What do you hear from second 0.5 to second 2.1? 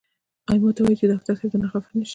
ماته وائي چې ډاکټر صېب درنه خفه نشي" ـ